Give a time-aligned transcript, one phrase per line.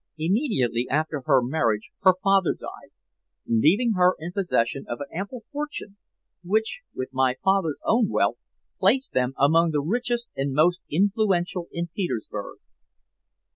[0.17, 2.89] Immediately after her marriage her father died,
[3.45, 5.97] leaving her in possession of an ample fortune,
[6.43, 8.39] which, with my father's own wealth,
[8.79, 12.57] placed them among the richest and most influential in Petersburg.